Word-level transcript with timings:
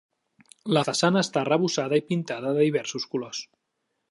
La 0.77 0.81
façana 0.87 1.23
està 1.25 1.39
arrebossada 1.43 2.01
i 2.01 2.05
pintada 2.11 2.57
de 2.57 2.67
diversos 2.69 3.11
colors. 3.15 3.45